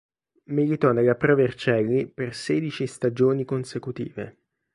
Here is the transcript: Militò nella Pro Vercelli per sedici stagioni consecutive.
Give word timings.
Militò 0.45 0.93
nella 0.93 1.13
Pro 1.13 1.35
Vercelli 1.35 2.07
per 2.07 2.33
sedici 2.33 2.87
stagioni 2.87 3.45
consecutive. 3.45 4.35